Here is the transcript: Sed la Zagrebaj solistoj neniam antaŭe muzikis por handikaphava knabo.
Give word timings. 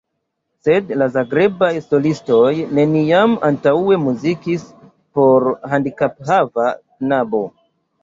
Sed 0.67 0.87
la 1.01 1.07
Zagrebaj 1.17 1.69
solistoj 1.89 2.49
neniam 2.79 3.37
antaŭe 3.51 4.01
muzikis 4.09 4.67
por 5.21 5.49
handikaphava 5.77 6.71
knabo. 6.83 7.49